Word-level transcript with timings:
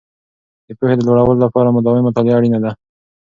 د 0.67 0.69
پوهې 0.77 0.95
د 0.97 1.01
لوړولو 1.07 1.43
لپاره 1.45 1.73
مداوم 1.75 2.03
مطالعه 2.07 2.35
اړینې 2.39 2.59
دي. 2.63 2.71